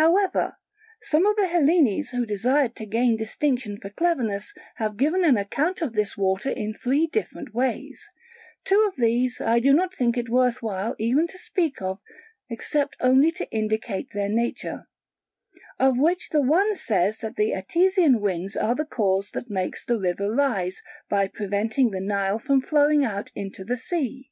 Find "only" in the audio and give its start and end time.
12.98-13.30